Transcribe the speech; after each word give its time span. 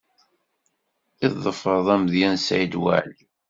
I 1.25 1.27
tḍefreḍ 1.33 1.87
amedya 1.95 2.29
n 2.31 2.37
Saɛid 2.45 2.73
Waɛli? 2.81 3.21